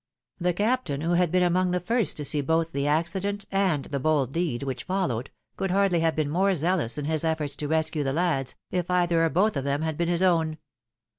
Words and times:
The 0.39 0.53
captain, 0.53 1.01
who 1.01 1.11
had 1.11 1.31
been 1.31 1.43
among 1.43 1.69
the 1.69 1.79
first 1.79 2.17
to 2.17 2.25
see 2.25 2.41
both 2.41 2.71
the 2.71 2.87
accident 2.87 3.45
and 3.51 3.85
the 3.85 3.99
bold 3.99 4.33
deed 4.33 4.63
which 4.63 4.85
followed, 4.85 5.29
could 5.57 5.69
hardly 5.69 5.99
have 5.99 6.15
been 6.15 6.27
more 6.31 6.55
zealous 6.55 6.97
in 6.97 7.05
his 7.05 7.23
efforts 7.23 7.55
to 7.57 7.67
rescue 7.67 8.01
the 8.03 8.11
lads, 8.11 8.55
if 8.71 8.89
either 8.89 9.23
or 9.23 9.29
both 9.29 9.55
of 9.55 9.63
them 9.63 9.83
had 9.83 9.97
been 9.97 10.09
his 10.09 10.23
own. 10.23 10.57